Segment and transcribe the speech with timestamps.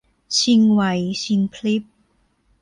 [0.37, 0.81] ชิงไหว
[1.23, 1.83] ชิงพริบ